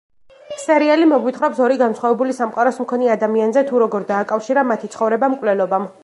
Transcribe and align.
სერიალი 0.59 1.03
მოგვითხრობს 1.09 1.59
ორი 1.65 1.75
განსხავებული 1.81 2.35
სამყაროს 2.37 2.79
მქონე 2.85 3.11
ადამიანზე, 3.17 3.63
თუ 3.67 3.81
როგორ 3.83 4.07
დააკავშირა 4.13 4.65
მათი 4.71 4.91
ცხოვრება 4.97 5.31
მკვლელობამ. 5.35 5.87